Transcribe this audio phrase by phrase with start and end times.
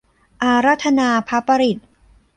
[0.43, 1.83] อาราธนาพระปริตร